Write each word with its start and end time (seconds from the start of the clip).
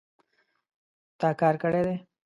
تا 1.19 1.29
کار 1.39 1.55
کړی 1.61 1.81
دی 1.87 1.97